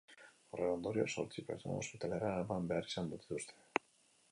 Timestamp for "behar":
2.75-2.91